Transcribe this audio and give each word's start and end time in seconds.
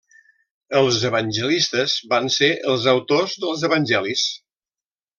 Els 0.79 0.97
evangelistes 1.09 1.95
van 2.15 2.33
ser 2.39 2.51
els 2.73 2.91
autors 2.97 3.39
dels 3.47 3.71
evangelis. 3.71 4.29